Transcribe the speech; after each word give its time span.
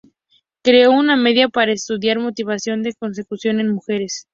Creó 0.63 0.93
una 0.93 1.15
medida 1.15 1.47
para 1.49 1.73
estudiar 1.73 2.17
motivación 2.17 2.81
de 2.81 2.95
consecución 2.95 3.59
en 3.59 3.71
mujeres. 3.71 4.25